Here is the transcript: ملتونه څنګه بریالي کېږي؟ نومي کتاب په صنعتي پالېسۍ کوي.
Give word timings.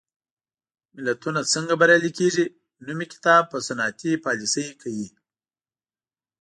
ملتونه 0.95 1.39
څنګه 1.53 1.73
بریالي 1.81 2.11
کېږي؟ 2.19 2.45
نومي 2.85 3.05
کتاب 3.13 3.43
په 3.51 3.57
صنعتي 3.67 4.11
پالېسۍ 4.23 4.67
کوي. 4.81 5.07